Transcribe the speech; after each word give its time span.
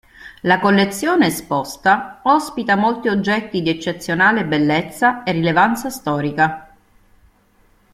La 0.41 0.57
collezione 0.59 1.27
esposta 1.27 2.21
ospita 2.23 2.75
molti 2.75 3.07
oggetti 3.07 3.61
di 3.61 3.69
eccezionale 3.69 4.45
bellezza 4.45 5.21
e 5.21 5.31
rilevanza 5.31 5.91
storica. 5.91 6.75